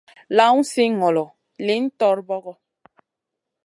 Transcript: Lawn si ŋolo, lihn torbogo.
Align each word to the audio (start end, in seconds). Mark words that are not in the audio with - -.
Lawn 0.37 0.59
si 0.71 0.83
ŋolo, 0.99 1.25
lihn 1.65 1.85
torbogo. 1.99 2.53